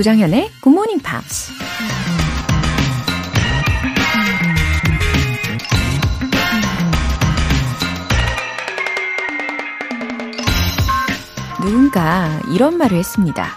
[0.00, 1.52] 조장현의 Good Morning Pops.
[11.60, 13.50] 누군가 이런 말을 했습니다.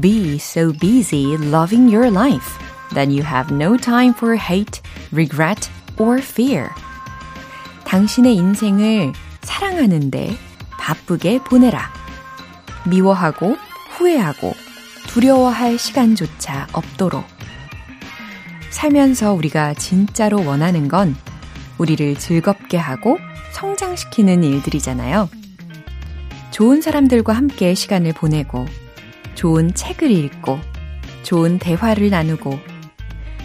[0.00, 2.58] Be so busy loving your life
[2.94, 4.82] that you have no time for hate,
[5.12, 6.70] regret, or fear.
[7.84, 10.36] 당신의 인생을 사랑하는데
[10.72, 11.92] 바쁘게 보내라.
[12.88, 13.56] 미워하고
[13.90, 14.51] 후회하고
[15.12, 17.26] 두려워할 시간조차 없도록.
[18.70, 21.14] 살면서 우리가 진짜로 원하는 건
[21.76, 23.18] 우리를 즐겁게 하고
[23.52, 25.28] 성장시키는 일들이잖아요.
[26.50, 28.64] 좋은 사람들과 함께 시간을 보내고,
[29.34, 30.58] 좋은 책을 읽고,
[31.24, 32.58] 좋은 대화를 나누고,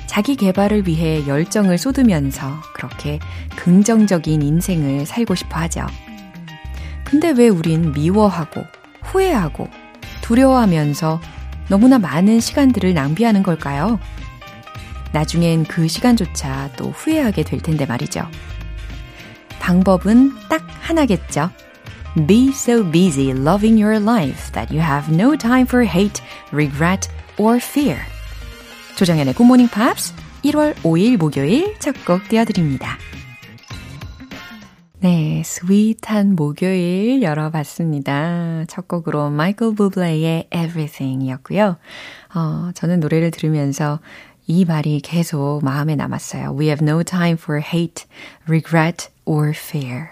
[0.06, 3.20] 자기 개발을 위해 열정을 쏟으면서 그렇게
[3.58, 5.86] 긍정적인 인생을 살고 싶어 하죠.
[7.04, 8.64] 근데 왜 우린 미워하고,
[9.04, 9.68] 후회하고,
[10.22, 11.20] 두려워하면서
[11.70, 14.00] 너무나 많은 시간들을 낭비하는 걸까요?
[15.12, 18.28] 나중엔 그 시간조차 또 후회하게 될 텐데 말이죠.
[19.59, 21.50] 방법은 딱 하나겠죠.
[22.26, 27.58] Be so busy loving your life that you have no time for hate, regret, or
[27.58, 28.00] fear.
[28.96, 32.98] 조정연의 Good Morning Pops 1월 5일 목요일 첫 곡 띄워드립니다.
[35.00, 38.66] 네, 스윗한 목요일 열어봤습니다.
[38.67, 41.78] 첫 곡으로 마이클 부블레의 Everything이었고요.
[42.34, 44.00] 어, 저는 노래를 들으면서
[44.48, 46.56] 이 말이 계속 마음에 남았어요.
[46.58, 48.08] We have no time for hate,
[48.50, 50.08] regret, or fear.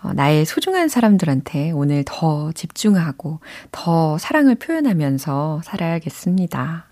[0.00, 3.40] 어, 나의 소중한 사람들한테 오늘 더 집중하고
[3.72, 6.86] 더 사랑을 표현하면서 살아야겠습니다.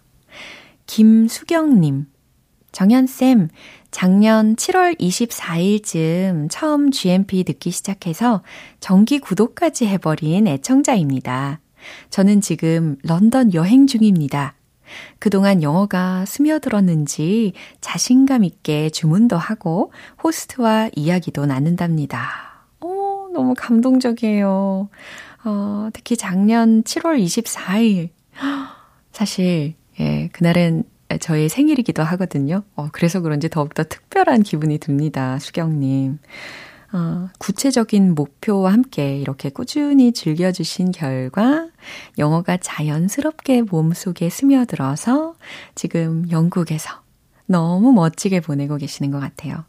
[0.87, 2.07] 김수경님,
[2.77, 3.49] 정현쌤,
[3.91, 8.43] 작년 7월 24일쯤 처음 GMP 듣기 시작해서
[8.81, 11.61] 정기 구독까지 해버린 애청자입니다.
[12.11, 14.57] 저는 지금 런던 여행 중입니다.
[15.19, 19.91] 그동안 영어가 스며들었는지 자신감 있게 주문도 하고
[20.23, 22.67] 호스트와 이야기도 나눈답니다.
[22.83, 24.91] 오, 너무 감동적이에요.
[25.47, 28.11] 어, 특히 작년 7월 24일.
[29.13, 30.85] 사실, 예, 그날은
[31.19, 32.63] 저의 생일이기도 하거든요.
[32.75, 35.39] 어, 그래서 그런지 더욱더 특별한 기분이 듭니다.
[35.39, 36.19] 수경님.
[36.93, 41.69] 어, 구체적인 목표와 함께 이렇게 꾸준히 즐겨주신 결과
[42.17, 45.35] 영어가 자연스럽게 몸속에 스며들어서
[45.75, 47.01] 지금 영국에서
[47.47, 49.65] 너무 멋지게 보내고 계시는 것 같아요.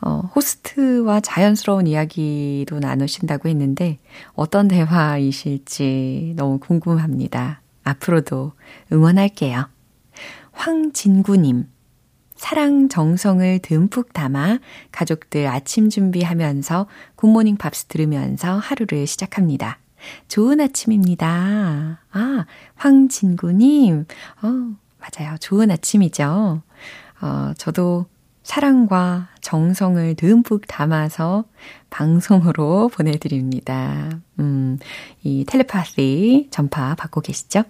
[0.00, 3.98] 어, 호스트와 자연스러운 이야기도 나누신다고 했는데
[4.34, 7.62] 어떤 대화이실지 너무 궁금합니다.
[7.84, 8.52] 앞으로도
[8.92, 9.68] 응원할게요.
[10.58, 11.68] 황진구님.
[12.34, 14.58] 사랑 정성을 듬뿍 담아
[14.90, 19.78] 가족들 아침 준비하면서 굿모닝 팝스 들으면서 하루를 시작합니다.
[20.26, 22.00] 좋은 아침입니다.
[22.10, 24.06] 아, 황진구님.
[24.42, 24.46] 어,
[24.98, 25.36] 맞아요.
[25.38, 26.62] 좋은 아침이죠.
[27.20, 28.06] 어, 저도
[28.42, 31.44] 사랑과 정성을 듬뿍 담아서
[31.88, 34.10] 방송으로 보내드립니다.
[34.40, 34.78] 음,
[35.22, 37.62] 이 텔레파시 전파 받고 계시죠?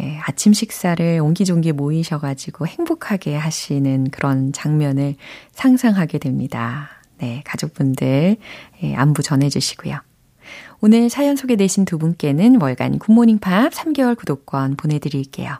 [0.00, 5.16] 예, 아침 식사를 옹기종기 모이셔가지고 행복하게 하시는 그런 장면을
[5.52, 6.90] 상상하게 됩니다.
[7.18, 8.36] 네, 가족분들
[8.82, 10.00] 예, 안부 전해주시고요.
[10.80, 15.58] 오늘 사연 소개되신 두 분께는 월간 굿모닝 팝 3개월 구독권 보내드릴게요.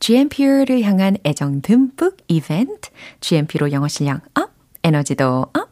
[0.00, 2.90] GMP를 향한 애정 듬뿍 이벤트,
[3.20, 4.50] GMP로 영어 실력 up,
[4.82, 5.70] 에너지도 up.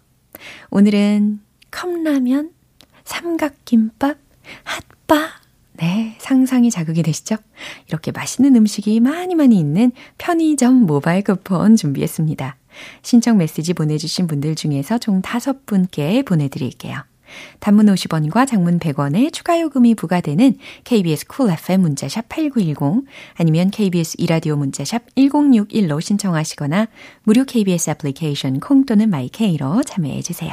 [0.71, 1.41] 오늘은
[1.73, 2.51] 컵라면,
[3.05, 4.17] 삼각김밥,
[4.63, 5.40] 핫바,
[5.81, 7.37] 네, 상상이 자극이 되시죠?
[7.89, 12.57] 이렇게 맛있는 음식이 많이 많이 있는 편의점 모바일 쿠폰 준비했습니다.
[13.03, 17.03] 신청 메시지 보내주신 분들 중에서 총 5분께 보내드릴게요.
[17.61, 24.57] 단문 50원과 장문 100원의 추가 요금이 부과되는 KBS cool FM 문자샵 8910 아니면 KBS 이라디오
[24.57, 26.89] 문자샵 1061로 신청하시거나
[27.23, 30.53] 무료 KBS 애플리케이션 콩 또는 마이케이로 참여해 주세요.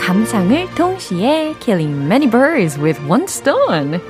[0.00, 4.00] 감상을 동시에 killing many birds with one stone.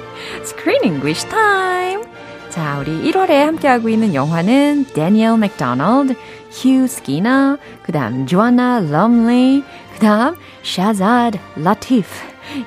[0.43, 2.03] Screen English time.
[2.51, 6.15] 자, 우리 1월에 함께하고 있는 영화는 Daniel McDonald,
[6.53, 9.65] Hugh Skinner, 그 다음 Joanna Lumley,
[9.95, 12.09] 그 다음 Shazad Latif.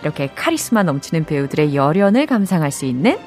[0.02, 3.18] 이렇게 카리스마 넘치는 배우들의 열연을 감상할 수 있는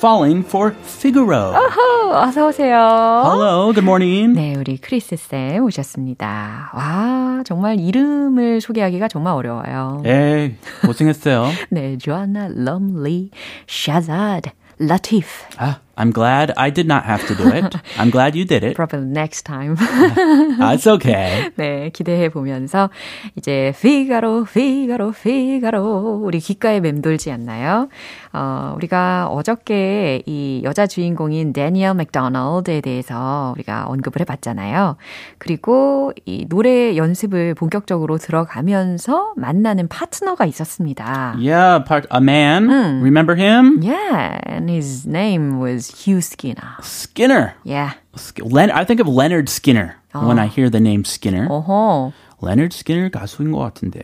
[0.00, 1.52] Falling for Figaro.
[1.54, 2.74] 어허, 어서 오세요.
[2.74, 4.34] Hello, good morning.
[4.34, 6.70] 네, 우리 크리스 쌤 오셨습니다.
[6.74, 10.00] 와, 정말 이름을 소개하기가 정말 어려워요.
[10.02, 10.56] 네,
[10.86, 11.48] 고생했어요.
[11.68, 13.28] 네, Joanna Lumley,
[13.68, 15.26] Shazad Latif.
[15.58, 17.76] Ah, I'm glad I did not have to do it.
[17.98, 18.74] I'm glad you did it.
[18.74, 19.76] Probably next time.
[20.58, 21.50] Ah, it's okay.
[21.56, 22.88] 네, 기대해 보면서
[23.36, 27.88] 이제 피가로, 피가로, 피가로 우리 귓가에 맴돌지 않나요?
[28.32, 34.96] 어, 우리가 어저께 이 여자 주인공인 데니얼 맥도널드에 대해서 우리가 언급을 해봤잖아요.
[35.38, 41.34] 그리고 이 노래 연습을 본격적으로 들어가면서 만나는 파트너가 있었습니다.
[41.36, 42.68] Yeah, part a man.
[42.68, 43.02] Mm.
[43.02, 43.82] Remember him?
[43.82, 46.76] Yeah, and his name was Hugh Skinner.
[46.82, 47.54] Skinner.
[47.64, 47.92] Yeah.
[48.42, 51.46] Len- I think of Leonard Skinner when I hear the name Skinner.
[51.48, 52.12] 어허.
[52.42, 54.00] Leonard Skinner 가수인 것 같은데.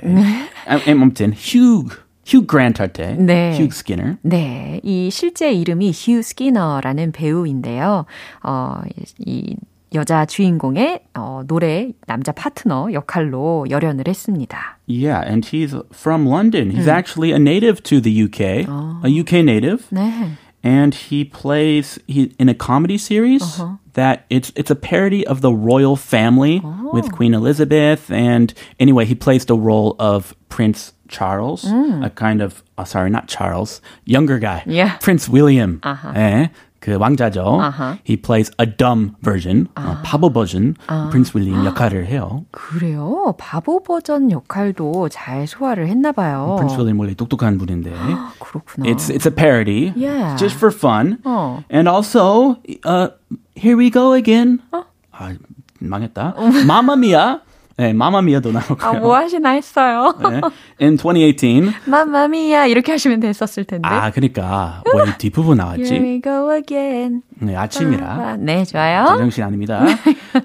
[0.66, 1.88] 아, 아무튼 Hugh
[2.26, 3.14] Hugh Grant 할 때.
[3.18, 3.52] 네.
[3.56, 4.16] Hugh Skinner.
[4.22, 8.04] 네, 이 실제 이름이 휴 스키너라는 배우인데요.
[8.42, 8.80] 어,
[9.24, 9.56] 이
[9.94, 14.78] 여자 주인공의 어, 노래 남자 파트너 역할로 열연을 했습니다.
[14.88, 16.72] Yeah, and he's from London.
[16.72, 18.66] He's actually a native to the UK,
[19.04, 19.86] a UK native.
[19.90, 20.32] 네.
[20.62, 23.76] And he plays he in a comedy series uh-huh.
[23.92, 26.60] that it's it's a parody of the royal family
[26.92, 27.16] with oh.
[27.16, 28.10] Queen Elizabeth.
[28.10, 32.04] And anyway he plays the role of Prince Charles mm.
[32.04, 34.62] a kind of oh, sorry not Charles younger guy.
[34.66, 34.96] Yeah.
[34.98, 35.80] Prince William.
[35.82, 37.59] 예, 그 왕자죠
[38.07, 40.73] he plays a dumb version 어, 바보 버전
[41.11, 43.35] Prince William 역할을 해요 그래요?
[43.37, 46.55] 바보 버전 역할도 잘 소화를 했나 봐요.
[46.57, 47.91] Prince William 원래 똑똑한 분인데
[48.39, 48.85] 그렇구나.
[48.87, 50.35] It's it's a parody, Yeah.
[50.37, 51.63] just for fun, 어.
[51.71, 53.09] and also, uh,
[53.55, 54.59] here we go again.
[54.71, 55.33] 아
[55.79, 56.35] 망했다.
[56.65, 57.41] Mamma Mia,
[57.77, 58.77] 네, Mamma Mia도 나오고요.
[58.81, 60.13] 아, 뭐 하시나 했어요.
[60.29, 60.41] 네,
[60.81, 61.73] in 2018.
[61.85, 63.87] 맘마미야 이렇게 하시면 됐었을 텐데.
[63.87, 65.93] 아, 그러니까 왜 뒷부분 Here 나왔지?
[65.95, 67.21] we go again.
[67.39, 68.05] 네, 아침이라.
[68.05, 69.05] 아, 네, 좋아요.
[69.13, 69.83] 제정신 아닙니다.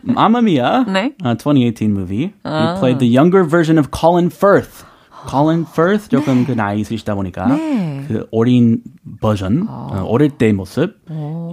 [0.05, 1.13] Mamma Mia, 네.
[1.25, 2.33] uh, 2018 movie.
[2.45, 4.85] He played the younger version of Colin Firth.
[5.30, 8.06] Colin Firth 조금 그 나이 있으시다 보니까 네.
[8.08, 8.82] 그 어린
[9.20, 11.02] 버전 어, 어릴 때 모습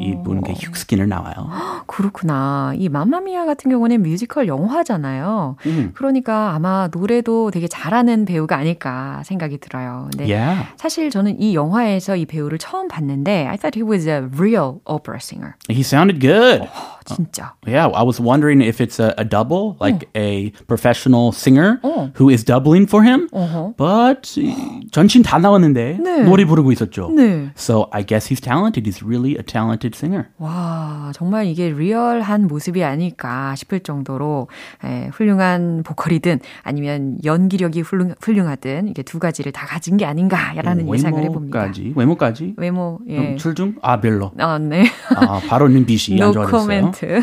[0.00, 1.50] 이분 그 휴스킨을 나와요.
[1.87, 2.73] 그렇구나.
[2.76, 5.56] 이 맘마미아 같은 경우는 뮤지컬 영화잖아요.
[5.67, 5.91] 음.
[5.94, 10.09] 그러니까 아마 노래도 되게 잘하는 배우가 아닐까 생각이 들어요.
[10.11, 10.69] 근데 Yeah.
[10.76, 15.19] 사실 저는 이 영화에서 이 배우를 처음 봤는데 I thought he was a real opera
[15.20, 15.55] singer.
[15.70, 16.62] He sounded good.
[16.62, 16.69] 어,
[17.05, 17.55] 진짜.
[17.67, 22.12] Yeah, I was wondering if it's a, a double, like a professional singer 어.
[22.20, 23.29] who is doubling for him.
[23.32, 23.57] 어허.
[23.76, 24.52] But
[24.93, 26.22] 전신 다 나왔는데 네.
[26.22, 27.10] 노래 부르고 있었죠.
[27.14, 27.50] 네.
[27.56, 28.88] So I guess he's talented.
[28.88, 30.28] He's really a talented singer.
[30.38, 34.49] 와, 정말 이게 리얼한 모습이 아닐까 싶을 정도로
[34.84, 41.22] 에, 훌륭한 보컬이든 아니면 연기력이 훌륭, 훌륭하든 이게 두 가지를 다 가진 게 아닌가라는 예상을
[41.24, 41.58] 해봅니다.
[41.58, 42.55] 외모까지, 외모까지.
[42.56, 43.19] 외모, 예.
[43.19, 43.77] 음, 출중?
[43.82, 44.32] 아 별로.
[44.38, 44.84] 아, 네.
[45.17, 46.60] 아 바로는 빛이 안 노 좋아졌어요.
[46.62, 47.20] 코멘트.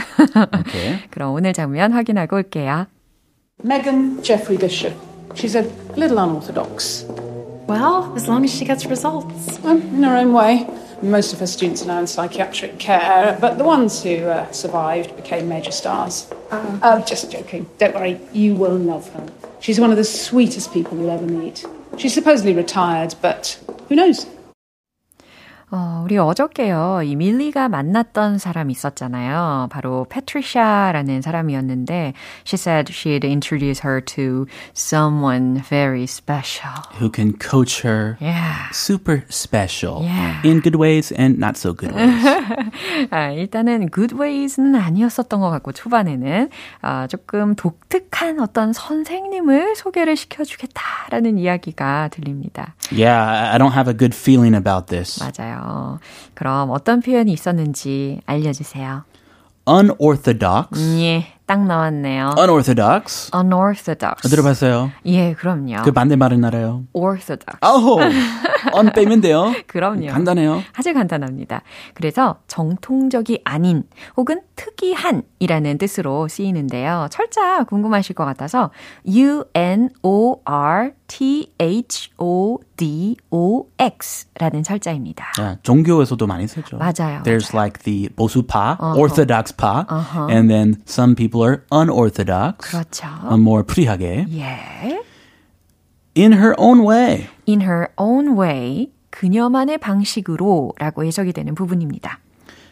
[0.59, 0.99] 오케이.
[1.11, 2.85] 그럼 오늘 장면 확인하고 올게요.
[3.63, 4.95] Megan Jeffrey Bishop.
[5.35, 5.63] She's a
[5.95, 7.05] little unorthodox.
[7.67, 9.59] Well, as long as she gets results.
[9.59, 10.67] Well, in her own way.
[11.01, 15.15] Most of her students are now in psychiatric care, but the ones who uh, survived
[15.17, 16.31] became major stars.
[16.51, 17.69] Uh, just joking.
[17.77, 19.27] Don't worry, you will love her.
[19.59, 21.65] She's one of the sweetest people you'll ever meet.
[21.97, 24.25] She's supposedly retired, but who knows?
[25.77, 29.67] 어, 우리 어저께요, 이 밀리가 만났던 사람이 있었잖아요.
[29.69, 32.13] 바로 패트리샤라는 사람이었는데,
[32.45, 36.71] she said she'd introduce her to someone very special.
[37.01, 38.15] Who can coach her?
[38.21, 38.69] Yeah.
[38.71, 40.03] Super special.
[40.03, 40.39] Yeah.
[40.45, 42.23] In good ways and not so good ways.
[43.11, 46.49] 아, 일단은 good ways는 아니었었던 것 같고, 초반에는,
[46.83, 52.75] 아, 조금 독특한 어떤 선생님을 소개를 시켜주겠다라는 이야기가 들립니다.
[52.93, 55.19] yeah, I- I don't have a good feeling about this.
[55.19, 55.64] 맞아요.
[56.33, 59.03] 그럼 어떤 표현이 있었는지 알려주세요.
[59.67, 60.99] Unorthodox.
[60.99, 62.35] 예, 딱 나왔네요.
[62.37, 63.31] Unorthodox.
[63.35, 64.29] unorthodox.
[64.29, 64.91] 들어봤어요?
[65.05, 65.81] 예, 그럼요.
[65.83, 66.83] 그 반대말은 알아요?
[66.93, 67.57] orthodox.
[67.61, 67.97] 아호!
[68.73, 69.53] on 빼면 돼요.
[69.67, 70.07] 그럼요.
[70.07, 70.61] 간단해요.
[70.73, 71.61] 아주 간단합니다.
[71.93, 73.83] 그래서 정통적이 아닌
[74.17, 77.07] 혹은 특이한이라는 뜻으로 쓰이는데요.
[77.11, 78.69] 철자 궁금하실 것 같아서
[79.07, 85.31] U N O R T H O D O X라는 철자입니다.
[85.39, 86.77] 야, 종교에서도 많이 쓰죠.
[86.77, 87.63] 맞아요, There's 맞아요.
[87.63, 89.85] like the 보수파, orthodox 파,
[90.29, 92.71] and then some people are unorthodox.
[92.71, 93.07] 그렇죠.
[93.23, 94.25] 어, more free하게.
[94.31, 95.01] 예.
[96.17, 97.27] In her own way.
[97.47, 102.19] In her own way, 그녀만의 방식으로 라고 해석이 되는 부분입니다.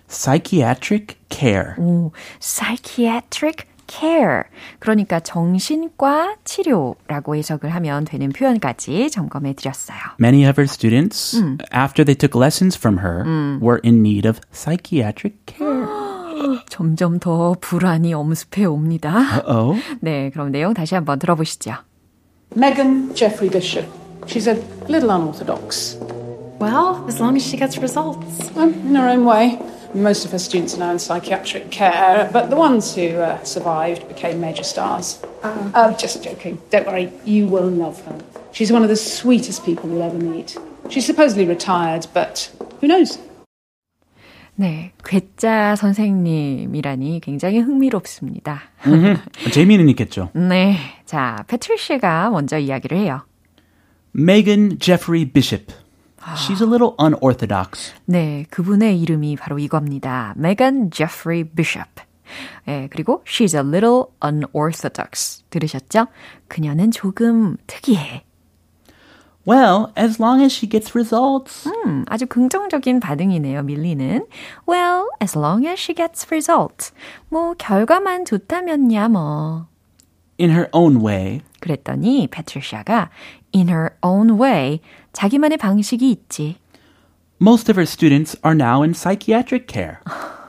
[0.08, 1.74] Psychiatric care.
[1.78, 4.44] 오, psychiatric care.
[4.80, 9.98] 그러니까 정신과 치료라고 해석을 하면 되는 표현까지 점검해 드렸어요.
[10.20, 13.24] Many of her students, after they took lessons from her,
[13.62, 15.88] were in need of psychiatric care.
[16.70, 19.44] 점점 더 불안이 엄습해 옵니다.
[19.46, 19.80] Uh-oh.
[20.02, 21.76] 네, 그럼 내용 다시 한번 들어보시죠.
[22.56, 23.88] Megan Jeffrey Bishop.
[24.26, 24.56] She's a
[24.90, 25.98] little unorthodox.
[26.60, 28.50] Well, as long as she gets results.
[28.56, 29.60] Um, in her own way.
[29.95, 34.07] Most of her students are now in psychiatric care, but the ones who uh, survived
[34.09, 35.19] became major stars.
[35.43, 36.59] Uh, just joking.
[36.71, 38.19] Don't worry, you will love her.
[38.53, 40.57] She's one of the sweetest people you'll ever meet.
[40.91, 42.51] She's supposedly retired, but
[42.81, 43.19] who knows?
[44.57, 48.61] 네, 괴짜 선생님이라니 굉장히 흥미롭습니다.
[49.53, 50.31] 재미는 있겠죠.
[50.35, 53.21] 네, 자, 패트리시아가 먼저 이야기를 해요.
[54.17, 55.73] Megan Jeffrey Bishop.
[56.36, 57.94] She's a little unorthodox.
[58.06, 60.34] 네, 그분의 이름이 바로 이겁니다.
[60.38, 62.02] Megan Jeffrey Bishop.
[62.68, 65.44] 예, 그리고 she's a little unorthodox.
[65.50, 66.08] 들으셨죠?
[66.48, 68.24] 그녀는 조금 특이해.
[69.46, 71.68] Well, as long as she gets results.
[71.68, 74.26] 음, 아주 긍정적인 반응이네요, 밀리는.
[74.68, 76.94] Well, as long as she gets results.
[77.28, 79.68] 뭐, 결과만 좋다면야 뭐.
[80.40, 81.42] In her own way.
[81.60, 83.10] 그랬더니 패트리샤가
[83.53, 84.81] in her own way
[85.13, 86.57] 자기만의 방식이 있지.
[87.41, 90.01] Most of her students are now in psychiatric care.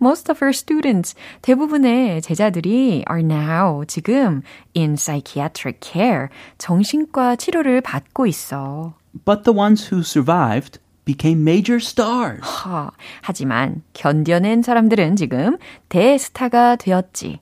[0.00, 4.42] Most of her students, 대부분의 제자들이 are now 지금
[4.76, 6.28] in psychiatric care,
[6.58, 8.94] 정신과 치료를 받고 있어.
[9.24, 12.40] But the ones who survived became major stars.
[12.42, 12.90] 하,
[13.20, 17.38] 하지만 견뎌낸 사람들은 지금 대스타가 되었지.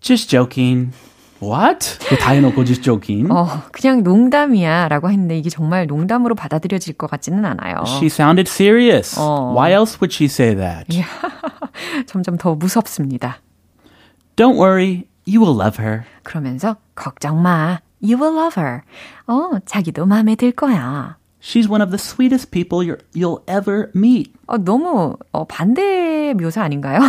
[0.00, 0.92] Just joking.
[1.41, 1.99] What?
[2.19, 3.31] 다 해놓고 just joking.
[3.31, 7.83] 어, 그냥 농담이야 라고 했는데 이게 정말 농담으로 받아들여질 것 같지는 않아요.
[7.85, 9.19] She sounded serious.
[9.19, 9.53] 어.
[9.55, 10.87] Why else would she say that?
[12.07, 13.39] 점점 더 무섭습니다.
[14.35, 16.03] Don't worry, you will love her.
[16.23, 17.79] 그러면서 걱정 마.
[18.01, 18.81] You will love her.
[19.27, 21.17] 어, 자기도 마음에 들 거야.
[21.45, 24.33] She's one of the sweetest people you're, you'll ever meet.
[24.47, 26.99] 어, 너무 어, 반대 묘사 아닌가요?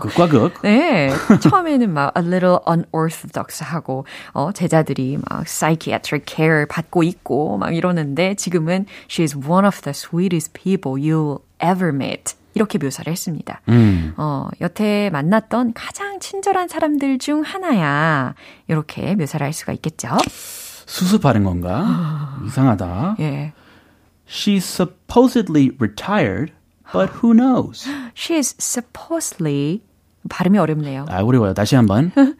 [0.00, 0.62] 극과 극.
[0.62, 1.10] 네.
[1.42, 8.36] 처음에는 막 a little unorthodox 하고 어, 제자들이 막 psychiatric care 받고 있고 막 이러는데
[8.36, 12.36] 지금은 she's one of the sweetest people you'll ever meet.
[12.54, 13.60] 이렇게 묘사를 했습니다.
[13.68, 14.14] 음.
[14.16, 18.34] 어, 여태 만났던 가장 친절한 사람들 중 하나야.
[18.66, 20.08] 이렇게 묘사를 할 수가 있겠죠.
[20.86, 22.38] 수습하는 건가?
[22.46, 23.16] 이상하다.
[23.20, 23.52] 예.
[24.27, 26.51] She's supposedly retired,
[26.93, 27.87] but who knows?
[28.15, 29.81] She's supposedly
[30.29, 31.05] 발음이 어렵네요.
[31.09, 31.53] 아, 어려워요.
[31.53, 32.11] 다시 한 번.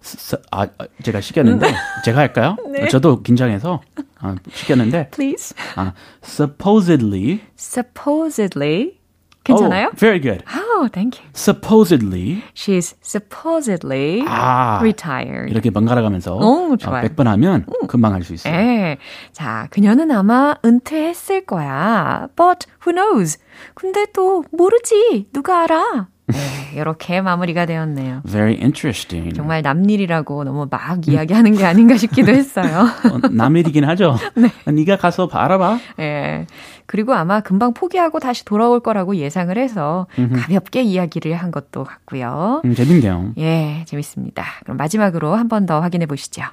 [0.00, 1.72] 스- 아, 아, 제가 시켰는데
[2.04, 2.56] 제가 할까요?
[2.90, 3.80] 저도 긴장해서
[4.18, 5.54] 아, 시켰는데 Please.
[5.76, 5.92] 아,
[6.22, 8.97] supposedly Supposedly.
[9.43, 9.87] 괜찮아요?
[9.87, 10.43] Oh, very good.
[10.53, 11.27] Oh, thank you.
[11.33, 15.51] supposedly She's supposedly 아, retired.
[15.51, 17.03] 이렇게 번갈아 가면서 오, 좋아요.
[17.07, 18.53] 100번 하면 금방 할 수 있어요.
[18.53, 18.97] 예.
[19.31, 22.27] 자, 그녀는 아마 은퇴했을 거야.
[22.35, 23.37] But who knows?
[23.75, 25.27] 근데 또 모르지.
[25.33, 26.07] 누가 알아?
[26.31, 28.21] 네, 이렇게 마무리가 되었네요.
[28.27, 29.33] Very interesting.
[29.35, 32.87] 정말 남일이라고 너무 막 이야기하는 게 아닌가 싶기도 했어요.
[33.11, 34.15] 어, 남일이긴 하죠.
[34.65, 35.79] 네가 가서 알아봐.
[35.99, 36.45] 예.
[36.85, 42.61] 그리고 아마 금방 포기하고 다시 돌아올 거라고 예상을 해서 가볍게 이야기를 한 것도 같고요.
[42.65, 43.33] 음, 재밌네요.
[43.37, 44.43] 예, 재밌습니다.
[44.63, 46.43] 그럼 마지막으로 한 번 더 확인해 보시죠.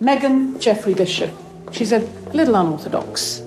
[0.00, 1.32] Megan Jeffrey Bishop.
[1.72, 2.00] She's a
[2.34, 3.42] little unorthodox.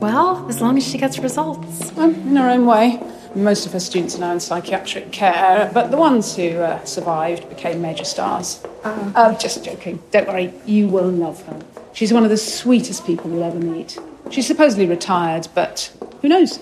[0.00, 1.92] Well, as long as she gets results.
[1.96, 2.98] Um, in her own way.
[3.35, 7.49] Most of her students are now in psychiatric care, but the ones who uh, survived
[7.49, 8.63] became major stars.
[8.83, 9.99] Uh, just joking.
[10.11, 11.59] Don't worry, you will love her.
[11.93, 13.97] She's one of the sweetest people you'll ever meet.
[14.29, 15.91] She's supposedly retired, but
[16.21, 16.59] who knows?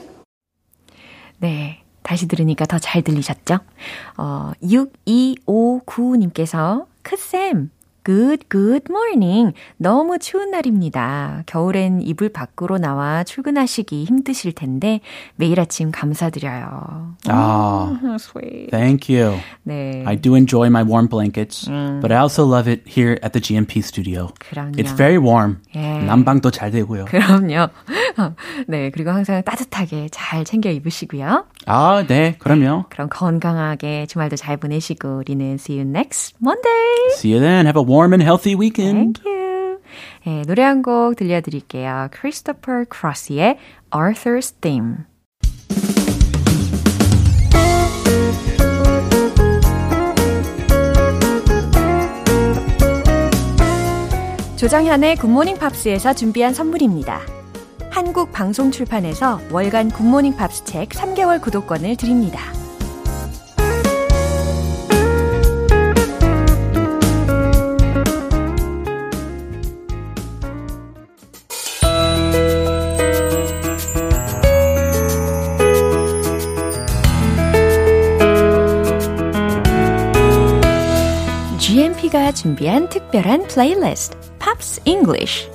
[1.41, 1.79] 네.
[2.03, 3.59] 다시 들으니까 더 잘 들리셨죠?
[4.17, 7.71] 어, 6259님께서, 크쌤,
[8.04, 9.52] good, good morning.
[9.76, 11.42] 너무 추운 날입니다.
[11.46, 15.00] 겨울엔 이불 밖으로 나와 출근하시기 힘드실 텐데,
[15.36, 17.16] 매일 아침 감사드려요.
[17.28, 18.70] 아, sweet.
[18.70, 19.38] thank you.
[19.62, 20.02] 네.
[20.06, 21.68] I do enjoy my warm blankets,
[22.00, 24.28] but I also love it here at the GMP studio.
[24.38, 24.72] 그럼요.
[24.76, 25.58] It's very warm.
[25.74, 25.98] 예.
[25.98, 27.06] 난방도 잘 되고요.
[27.06, 27.68] 그럼요.
[28.66, 31.46] 네, 그리고 항상 따뜻하게 잘 챙겨 입으시고요.
[31.66, 32.86] 아, 네, 그럼요.
[32.90, 36.70] 그럼 건강하게 주말도 잘 보내시고, 우리는 see you next Monday.
[37.12, 37.66] See you then.
[37.66, 39.18] Have a warm and healthy weekend.
[39.18, 39.80] Thank you.
[40.24, 42.08] 네, 노래 한 곡 들려드릴게요.
[42.12, 43.58] 크리스토퍼 크로스의
[43.90, 45.06] Arthur's Theme.
[54.56, 57.20] 조정현의 굿모닝 팝스에서 준비한 선물입니다.
[57.90, 62.40] 한국 방송 출판에서 월간 굿모닝 팝스 책 3개월 구독권을 드립니다.
[82.10, 85.48] GMP가 준비한 특별한 플레이리스트 Pops English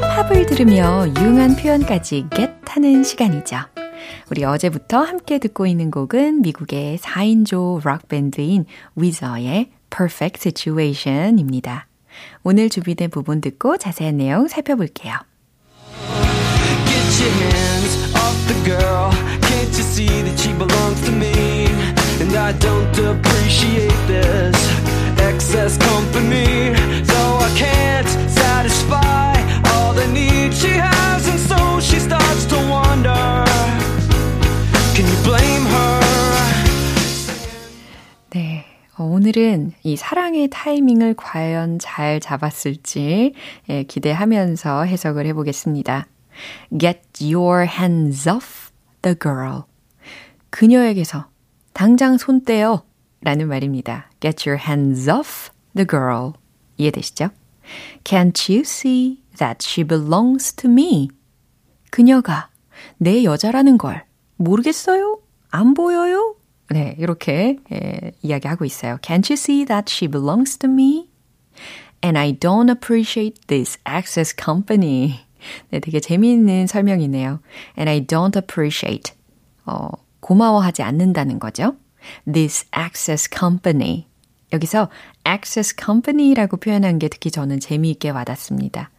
[0.00, 3.58] 팝을 들으며 유용한 표현까지 get 하는 시간이죠.
[4.30, 8.64] 우리 어제부터 함께 듣고 있는 곡은 미국의 4인조 락 밴드인
[8.96, 11.86] 위저의 Perfect Situation입니다.
[12.42, 15.29] 오늘 준비된 부분 듣고 자세한 내용 살펴볼게요.
[17.10, 19.10] Get your hands off the girl.
[19.42, 21.66] Can't you see that she belongs to me?
[22.22, 24.54] And I don't appreciate this
[25.18, 26.70] excess company.
[27.02, 29.34] So I can't satisfy
[29.72, 31.26] all the needs she has.
[31.26, 33.44] And so she starts to wonder
[34.94, 36.00] Can you blame her?
[38.30, 38.64] 네.
[38.98, 43.34] 오늘은 이 사랑의 타이밍을 과연 잘 잡았을지
[43.88, 46.06] 기대하면서 해석을 해보겠습니다.
[46.76, 48.70] Get your hands off
[49.02, 49.64] the girl.
[50.50, 51.28] 그녀에게서
[51.72, 52.84] 당장 손 떼어
[53.22, 54.10] 라는 말입니다.
[54.20, 56.32] Get your hands off the girl.
[56.76, 57.30] 이해되시죠?
[58.04, 61.08] Can't you see that she belongs to me?
[61.90, 62.48] 그녀가
[62.96, 64.04] 내 여자라는 걸
[64.36, 65.20] 모르겠어요?
[65.50, 66.36] 안 보여요?
[66.70, 68.98] 네, 이렇게 예, 이야기하고 있어요.
[69.02, 71.08] Can't you see that she belongs to me?
[72.02, 75.20] And I don't appreciate this access company.
[75.70, 77.40] 네, 되게 재미있는 설명이네요.
[77.78, 79.14] And I don't appreciate.
[79.66, 79.88] 어,
[80.20, 81.76] 고마워하지 않는다는 거죠.
[82.30, 84.06] This access company.
[84.52, 84.88] 여기서
[85.26, 88.90] access company라고 표현한 게 특히 저는 재미있게 와닿습니다.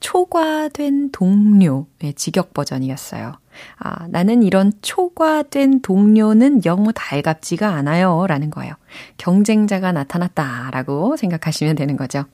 [0.00, 3.34] 초과된 동료, 의 직역 버전이었어요.
[3.78, 8.26] 아, 나는 이런 초과된 동료는 영무 달갑지가 않아요.
[8.26, 8.74] 라는 거예요.
[9.18, 10.70] 경쟁자가 나타났다.
[10.72, 12.24] 라고 생각하시면 되는 거죠.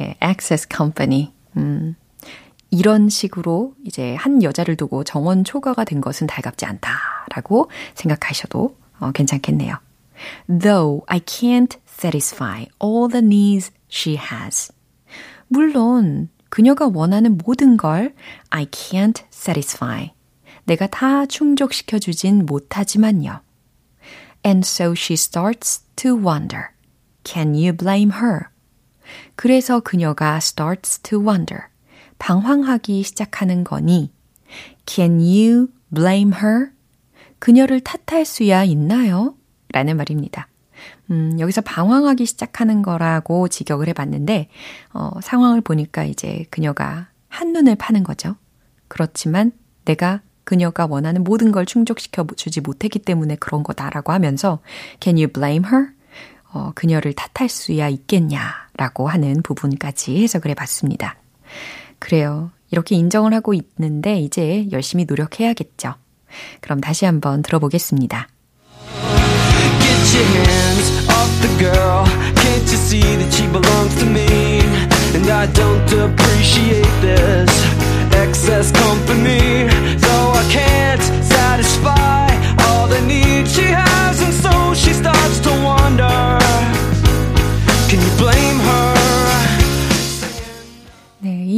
[0.00, 1.32] 예, access company.
[1.56, 1.94] 음,
[2.72, 9.76] 이런 식으로 이제 한 여자를 두고 정원 초과가 된 것은 달갑지 않다라고 생각하셔도 어, 괜찮겠네요.
[10.48, 14.72] Though I can't satisfy all the needs she has.
[15.48, 18.14] 물론 그녀가 원하는 모든 걸
[18.48, 20.14] I can't satisfy.
[20.64, 23.42] 내가 다 충족시켜 주진 못하지만요.
[24.46, 26.68] And so she starts to wonder.
[27.22, 28.46] Can you blame her?
[29.36, 31.71] 그래서 그녀가 starts to wonder.
[32.22, 34.12] 방황하기 시작하는 거니
[34.86, 36.70] Can you blame her?
[37.40, 39.34] 그녀를 탓할 수야 있나요?
[39.72, 40.46] 라는 말입니다.
[41.10, 44.48] 음, 여기서 방황하기 시작하는 거라고 직역을 해봤는데,
[44.92, 48.36] 어, 상황을 보니까 이제 그녀가 한눈을 파는 거죠.
[48.86, 49.50] 그렇지만
[49.84, 54.60] 내가 그녀가 원하는 모든 걸 충족시켜 주지 못했기 때문에 그런 거다라고 하면서,
[55.00, 55.88] Can you blame her?
[56.52, 61.16] 어, 그녀를 탓할 수야 있겠냐라고 하는 부분까지 해석을 해봤습니다.
[62.02, 62.50] 그래요.
[62.72, 65.94] 이렇게 인정을 하고 있는데 이제 열심히 노력해야겠죠.
[66.60, 68.26] 그럼 다시 한번 들어보겠습니다.
[69.78, 72.04] Get your hands off the girl.
[72.34, 74.26] Can't you see that she belongs to me?
[75.14, 77.50] And I don't appreciate this
[78.10, 79.70] excess company.
[80.02, 82.26] So I can't satisfy
[82.66, 84.20] all the needs she has.
[84.20, 86.42] And so she starts to wonder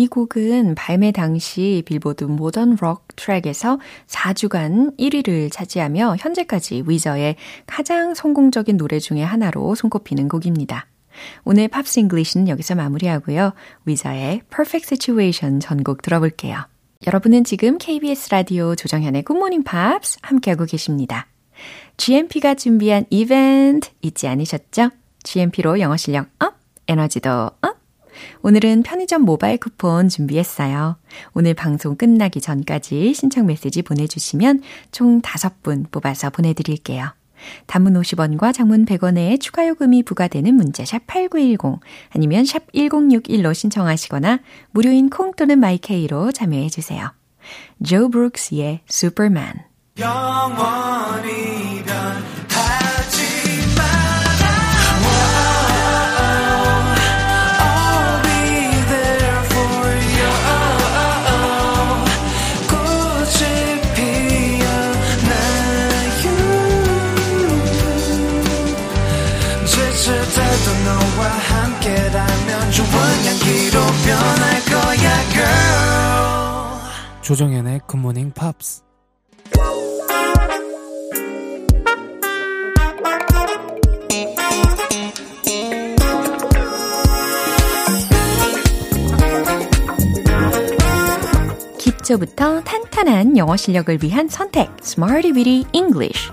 [0.05, 7.37] 이 곡은 발매 당시 빌보드 모던 록 트랙에서 4주간 1위를 차지하며 현재까지 위저의
[7.67, 10.87] 가장 성공적인 노래 중에 하나로 손꼽히는 곡입니다.
[11.45, 13.55] 오늘 Pops English는 여기서 마무리하고요.
[13.87, 16.67] 위저의 Perfect Situation 전곡 들어볼게요.
[17.07, 21.29] 여러분은 지금 KBS 라디오 조정현의 굿모닝 팝스 함께하고 계십니다.
[21.97, 24.91] GMP가 준비한 이벤트 잊지 않으셨죠?
[25.23, 26.57] GMP로 영어 실력 up,
[26.89, 27.84] 에너지도 up!
[28.43, 30.97] 오늘은 편의점 모바일 쿠폰 준비했어요.
[31.33, 37.13] 오늘 방송 끝나기 전까지 신청 메시지 보내주시면 총 5분 뽑아서 보내드릴게요.
[37.67, 41.81] 단문 50원과 장문 100원의 추가 요금이 부과되는 문자 샵 8910
[42.15, 47.13] 아니면 샵 1061로 신청하시거나 무료인 콩 또는 마이케이로 참여해 주세요.
[47.85, 49.55] 조 브룩스의 슈퍼맨
[49.99, 51.85] 영원히
[77.25, 78.83] 조정현의 굿모닝 팝스
[91.79, 96.31] 기초부터 탄탄한 영어 실력을 위한 선택 Smarty Weedy English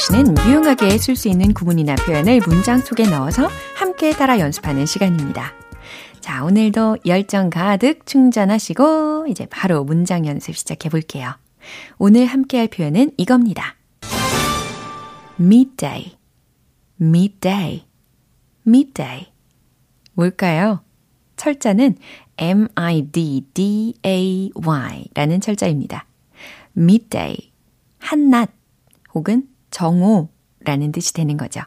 [0.00, 5.52] English는 유용하게 쓸 수 있는 구문이나 표현을 문장 속에 넣어서 함께 따라 연습하는 시간입니다.
[6.20, 11.34] 자, 오늘도 열정 가득 충전하시고 이제 바로 문장 연습 시작해 볼게요.
[11.98, 13.76] 오늘 함께 할 표현은 이겁니다.
[15.38, 16.16] midday,
[16.98, 17.84] midday,
[18.66, 19.26] midday.
[20.14, 20.82] 뭘까요?
[21.36, 21.96] 철자는
[22.38, 22.70] M-I-D-D-A-Y
[25.14, 26.06] 라는 철자입니다.
[26.74, 27.36] midday,
[27.98, 28.50] 한낮
[29.12, 31.60] 혹은 정오라는 뜻이 되는 거죠.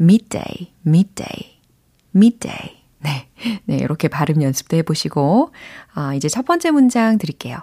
[0.00, 1.60] midday, midday,
[2.14, 2.78] midday.
[3.00, 3.28] 네.
[3.64, 5.52] 네, 이렇게 발음 연습도 해보시고,
[5.94, 7.58] 아, 이제 첫 번째 문장 드릴게요.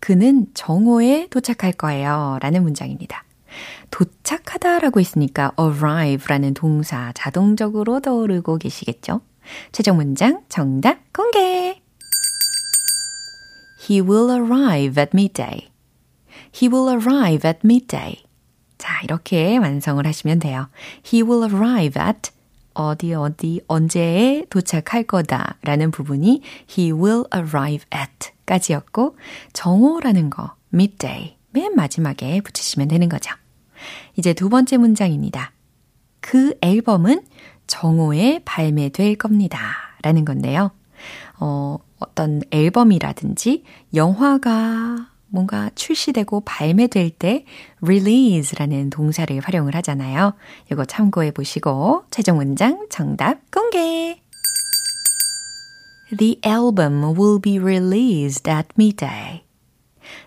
[0.00, 2.38] 그는 정오에 도착할 거예요.
[2.42, 3.24] 라는 문장입니다.
[3.90, 9.20] 도착하다 라고 했으니까 arrive라는 동사 자동적으로 떠오르고 계시겠죠?
[9.72, 11.80] 최종 문장 정답 공개!
[13.88, 15.70] He will arrive at midday.
[16.54, 18.23] He will arrive at midday.
[18.84, 20.68] 자, 이렇게 완성을 하시면 돼요.
[21.06, 22.32] He will arrive at
[22.74, 29.16] 어디 어디 언제에 도착할 거다 라는 부분이 he will arrive at 까지였고
[29.54, 33.34] 정오라는 거 midday 맨 마지막에 붙이시면 되는 거죠.
[34.16, 35.52] 이제 두 번째 문장입니다.
[36.20, 37.24] 그 앨범은
[37.66, 39.58] 정오에 발매될 겁니다.
[40.02, 40.72] 라는 건데요.
[41.40, 47.44] 어, 어떤 앨범이라든지 영화가 뭔가 출시되고 발매될 때
[47.82, 50.34] release라는 동사를 활용을 하잖아요.
[50.70, 54.20] 이거 참고해 보시고 최종 문장 정답 공개!
[56.16, 59.42] The album will be released at midday.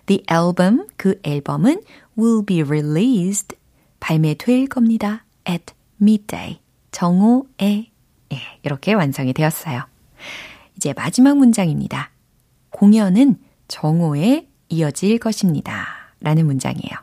[0.04, 1.80] The album, 그 앨범은
[2.18, 3.56] will be released,
[4.00, 5.24] 발매될 겁니다.
[5.48, 7.90] at midday, 정오에.
[8.30, 9.86] 예, 이렇게 완성이 되었어요.
[10.76, 12.10] 이제 마지막 문장입니다.
[12.68, 13.36] 공연은
[13.68, 15.86] 정오에 이어질 것입니다.
[16.20, 16.96] 라는 문장이에요.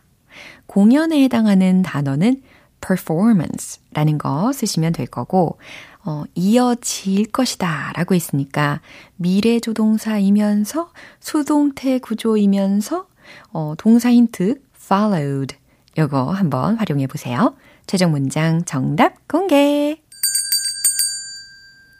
[0.65, 2.41] 공연에 해당하는 단어는
[2.85, 5.57] performance 라는 거 쓰시면 될 거고,
[6.03, 8.81] 어, 이어질 것이다 라고 했으니까
[9.15, 13.07] 미래 조동사이면서 수동태 구조이면서
[13.51, 15.55] 어, 동사 힌트 followed
[15.97, 17.55] 요거 한번 활용해 보세요.
[17.87, 19.99] 최종 문장 정답 공개!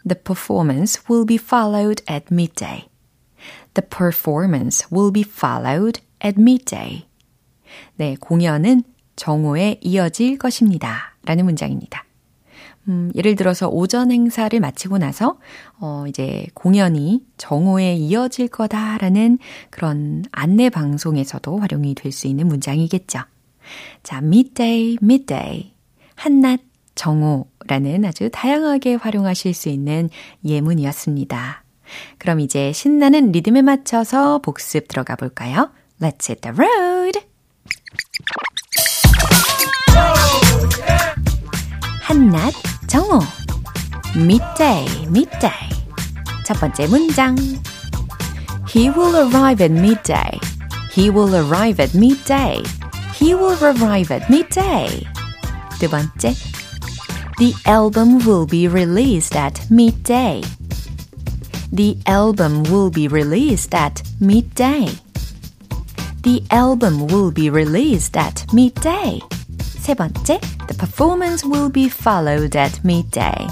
[0.08, 2.88] The performance will be followed at midday.
[3.74, 7.06] The performance will be followed at midday.
[7.96, 8.84] 네, 공연은
[9.16, 11.16] 정오에 이어질 것입니다.
[11.26, 12.06] 라는 문장입니다.
[12.88, 15.40] 음, 예를 들어서 오전 행사를 마치고 나서,
[15.80, 19.40] 어, 이제 공연이 정오에 이어질 거다라는
[19.72, 23.20] 그런 안내 방송에서도 활용이 될 수 있는 문장이겠죠.
[24.04, 25.74] 자, midday, midday.
[26.16, 26.62] 한낮,
[26.94, 30.10] 정오라는 아주 다양하게 활용하실 수 있는
[30.46, 31.65] 예문이었습니다.
[32.19, 35.71] 그럼 이제 신나는 리듬에 맞춰서 복습 들어가 볼까요?
[36.01, 37.21] Let's hit the road!
[42.03, 42.53] 한낮
[42.89, 43.21] 정오
[44.17, 45.71] midday midday
[46.45, 47.37] 첫 번째 문장
[48.73, 50.39] He will arrive at midday.
[50.93, 52.63] He will arrive at midday.
[53.15, 55.05] He will arrive at midday.
[55.81, 56.33] 두 번째
[57.39, 60.43] The album will be released at midday.
[61.75, 64.89] The album will be released at midday.
[66.23, 69.21] The album will be released at midday.
[69.81, 73.47] 세 번째, the performance will be followed at midday.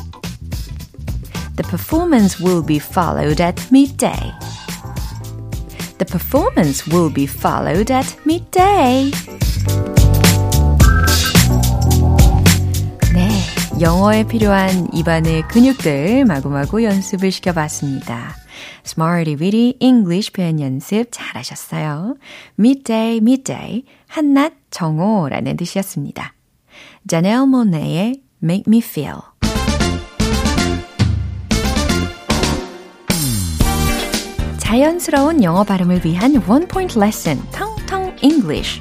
[1.56, 4.32] The performance will be followed at midday.
[5.98, 9.10] The performance will be followed at midday.
[13.83, 18.33] 영어에 필요한 입안의 근육들 마구마구 연습을 시켜봤습니다.
[18.85, 22.15] Smarty Weedy English 표현 연습 잘하셨어요.
[22.57, 26.33] Midday, midday, 한낮 정오라는 뜻이었습니다.
[27.09, 29.17] 자넬 모네의 Make Me Feel
[34.59, 38.79] 자연스러운 영어 발음을 위한 원 포인트 레슨 텅텅 English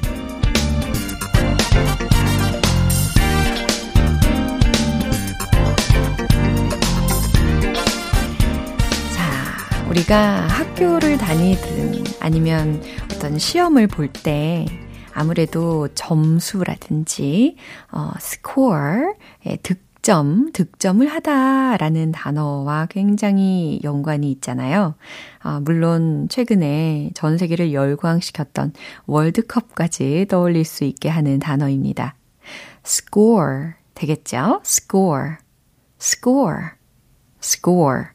[9.93, 12.81] 우리가 학교를 다니든 아니면
[13.13, 14.65] 어떤 시험을 볼 때
[15.13, 17.57] 아무래도 점수라든지,
[17.91, 19.13] 어, score,
[19.45, 24.95] 예, 득점, 득점을 하다라는 단어와 굉장히 연관이 있잖아요.
[25.39, 28.73] 아, 물론 최근에 전 세계를 열광시켰던
[29.05, 32.15] 월드컵까지 떠올릴 수 있게 하는 단어입니다.
[32.83, 34.61] score 되겠죠?
[34.65, 35.35] score,
[36.01, 36.69] score,
[37.43, 38.05] score.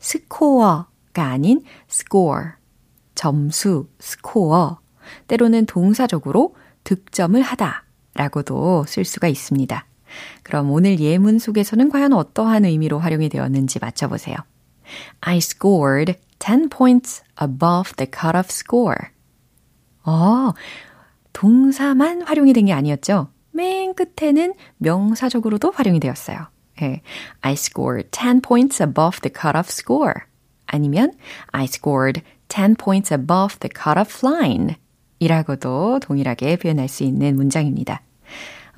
[0.00, 2.50] 스코어 가 아닌 score.
[3.14, 4.80] 점수, 스코어.
[5.28, 9.86] 때로는 동사적으로 득점을 하다 라고도 쓸 수가 있습니다.
[10.42, 14.36] 그럼 오늘 예문 속에서는 과연 어떠한 의미로 활용이 되었는지 맞춰보세요.
[15.20, 19.08] I scored 10 points above the cutoff score.
[20.04, 20.52] 어,
[21.32, 23.28] 동사만 활용이 된 게 아니었죠?
[23.52, 26.38] 맨 끝에는 명사적으로도 활용이 되었어요.
[26.80, 27.02] 네.
[27.40, 30.14] I scored 10 points above the cutoff score.
[30.74, 31.12] 아니면
[31.52, 34.76] I scored 10 points above the cutoff line.
[35.20, 38.02] 이라고도 동일하게 표현할 수 있는 문장입니다.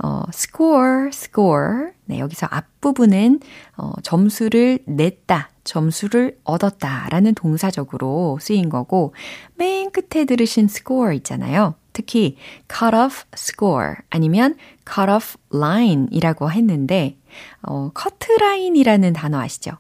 [0.03, 1.93] 어, score, score.
[2.05, 3.41] 네, 여기서 앞부분은
[3.79, 9.15] 어, 점수를 냈다, 점수를 얻었다 라는 동사적으로 쓰인 거고,
[9.55, 11.75] 맨 끝에 들으신 score 있잖아요.
[11.95, 12.37] 특히
[12.71, 14.57] cut off score 아니면
[14.87, 17.17] cut off line 이라고 했는데,
[17.63, 19.79] 어, 커트라인이라는 단어 아시죠?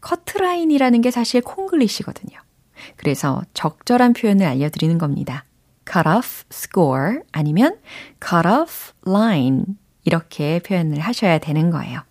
[0.00, 2.38] 커트라인이라는 게 사실 콩글리시거든요.
[2.96, 5.44] 그래서 적절한 표현을 알려드리는 겁니다.
[5.90, 7.78] cut off score 아니면
[8.24, 9.64] cut off line
[10.04, 12.02] 이렇게 표현을 하셔야 되는 거예요.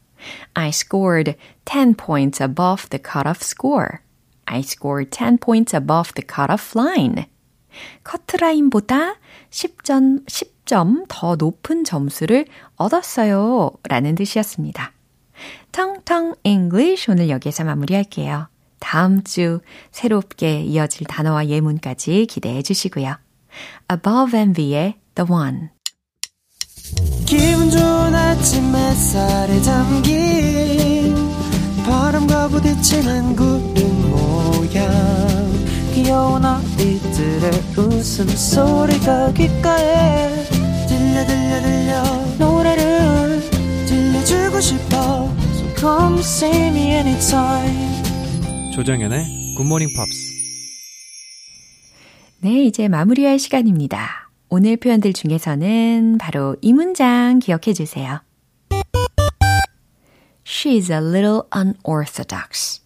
[0.53, 3.99] I scored 10 points above the cut-off score.
[4.45, 7.25] I scored 10 points above the cut-off line.
[8.03, 9.15] 커트라인보다
[9.51, 13.71] 10점, 10점 더 높은 점수를 얻었어요.
[13.83, 14.93] 라는 뜻이었습니다.
[15.71, 18.47] 텅텅 English 오늘 여기서 마무리할게요.
[18.79, 23.17] 다음 주 새롭게 이어질 단어와 예문까지 기대해 주시고요.
[23.91, 25.69] Above and Bey의 The One
[27.25, 31.15] 기분 좋은 아침 햇살에 담긴
[31.85, 34.87] 바람과 부딪히는 구름 모양
[35.93, 40.45] 귀여운 아이들의 웃음소리가 귓가에
[40.87, 42.03] 들려 들려 들려
[42.37, 43.41] 노래를
[43.87, 45.26] 들려주고 싶어
[45.79, 50.37] come see me anytime 조정연의 굿모닝 팝스
[52.39, 54.29] 네, 이제 마무리할 시간입니다.
[54.49, 58.21] 오늘 표현들 중에서는 바로 이 문장 기억해 주세요.
[60.45, 62.81] She's a little unorthodox.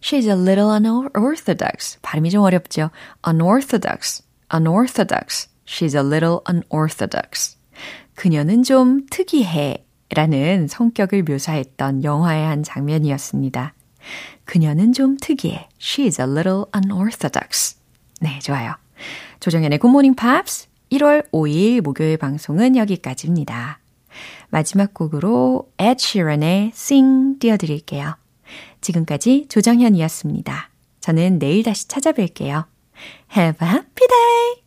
[0.00, 1.98] She's a little unorthodox.
[2.02, 2.90] 발음이 좀 어렵죠?
[3.26, 5.48] unorthodox, unorthodox.
[5.64, 7.56] She's a little unorthodox.
[8.16, 9.86] 그녀는 좀 특이해.
[10.14, 13.74] 라는 성격을 묘사했던 영화의 한 장면이었습니다.
[14.44, 15.68] 그녀는 좀 특이해.
[15.78, 17.76] She's a little unorthodox.
[18.20, 18.74] 네, 좋아요.
[19.40, 23.80] 조정연의 굿모닝 팝스 1월 5일 목요일 방송은 여기까지입니다.
[24.50, 28.16] 마지막 곡으로 Ed Sheeran의 Sing 띄워드릴게요.
[28.82, 30.70] 지금까지 조정현이었습니다.
[31.00, 32.66] 저는 내일 다시 찾아뵐게요.
[33.34, 34.52] Have a happy day!